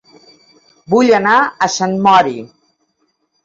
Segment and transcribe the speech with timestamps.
[0.93, 2.37] Vull anar a Sant Mori